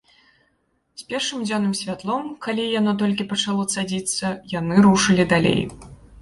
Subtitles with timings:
[1.01, 5.63] З першым дзённым святлом, калі яно яшчэ толькі пачало цадзіцца, яны рушылі далей.